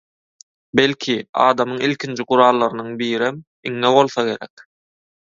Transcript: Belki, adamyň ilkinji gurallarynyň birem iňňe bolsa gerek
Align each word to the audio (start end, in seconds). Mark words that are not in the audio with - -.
Belki, 0.79 1.17
adamyň 1.47 1.83
ilkinji 1.87 2.25
gurallarynyň 2.31 2.89
birem 3.03 3.39
iňňe 3.73 3.93
bolsa 3.99 4.25
gerek 4.31 4.65